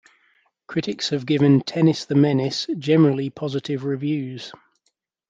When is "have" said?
1.09-1.27